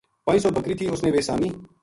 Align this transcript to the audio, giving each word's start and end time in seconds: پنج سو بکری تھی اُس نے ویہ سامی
پنج 0.25 0.39
سو 0.43 0.49
بکری 0.55 0.73
تھی 0.77 0.85
اُس 0.93 1.01
نے 1.03 1.09
ویہ 1.13 1.27
سامی 1.27 1.49